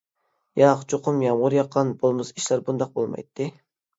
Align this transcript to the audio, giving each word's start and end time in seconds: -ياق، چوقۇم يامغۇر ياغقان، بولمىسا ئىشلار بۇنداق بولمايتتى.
-ياق، 0.59 0.79
چوقۇم 0.93 1.19
يامغۇر 1.25 1.55
ياغقان، 1.57 1.93
بولمىسا 2.01 2.35
ئىشلار 2.39 2.63
بۇنداق 2.71 2.95
بولمايتتى. 2.97 3.51